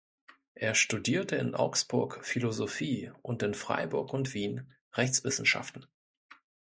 [0.55, 5.85] Er studierte in Augsburg Philosophie und in Freiburg und Wien Rechtswissenschaften.